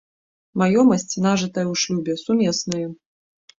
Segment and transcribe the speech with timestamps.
[0.61, 2.85] Маёмасць, нажытая ў шлюбе, сумесная.